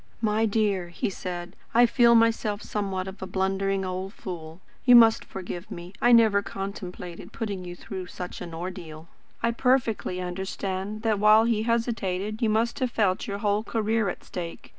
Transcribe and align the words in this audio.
"My 0.19 0.47
dear," 0.47 0.87
he 0.89 1.11
said, 1.11 1.55
"I 1.75 1.85
feel 1.85 2.15
myself 2.15 2.63
somewhat 2.63 3.07
of 3.07 3.21
a 3.21 3.27
blundering 3.27 3.85
old 3.85 4.13
fool. 4.13 4.59
You 4.83 4.95
must 4.95 5.23
forgive 5.23 5.69
me. 5.69 5.93
I 6.01 6.11
never 6.11 6.41
contemplated 6.41 7.31
putting 7.31 7.63
you 7.65 7.75
through 7.75 8.07
such 8.07 8.41
an 8.41 8.51
ordeal. 8.51 9.09
I 9.43 9.51
perfectly 9.51 10.19
understand 10.19 11.03
that, 11.03 11.19
while 11.19 11.43
he 11.43 11.61
hesitated, 11.61 12.41
you 12.41 12.49
must 12.49 12.79
have 12.79 12.89
felt 12.89 13.27
your 13.27 13.37
whole 13.37 13.61
career 13.63 14.09
at 14.09 14.23
stake. 14.23 14.69